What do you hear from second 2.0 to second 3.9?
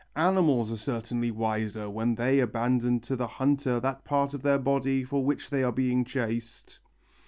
they abandon to the hunter